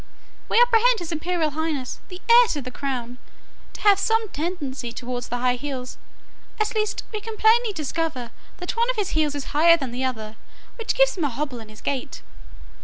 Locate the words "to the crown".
2.53-3.19